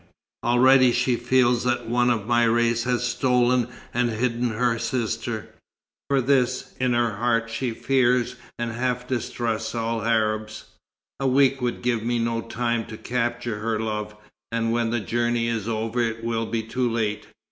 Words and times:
Already 0.43 0.91
she 0.93 1.15
feels 1.15 1.63
that 1.63 1.87
one 1.87 2.09
of 2.09 2.25
my 2.25 2.43
race 2.43 2.85
has 2.85 3.03
stolen 3.03 3.67
and 3.93 4.09
hidden 4.09 4.49
her 4.49 4.79
sister; 4.79 5.49
for 6.09 6.21
this, 6.21 6.73
in 6.79 6.93
her 6.93 7.17
heart, 7.17 7.51
she 7.51 7.69
fears 7.69 8.35
and 8.57 8.71
half 8.71 9.07
distrusts 9.07 9.75
all 9.75 10.01
Arabs. 10.03 10.63
A 11.19 11.27
week 11.27 11.61
would 11.61 11.83
give 11.83 12.01
me 12.01 12.17
no 12.17 12.41
time 12.41 12.83
to 12.85 12.97
capture 12.97 13.59
her 13.59 13.79
love, 13.79 14.15
and 14.51 14.71
when 14.71 14.89
the 14.89 14.99
journey 14.99 15.45
is 15.47 15.67
over 15.69 16.01
it 16.01 16.23
will 16.23 16.47
be 16.47 16.63
too 16.63 16.89
late. 16.89 17.27